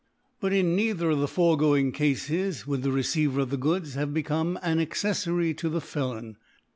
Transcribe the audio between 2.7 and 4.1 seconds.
the Receiver of the Goods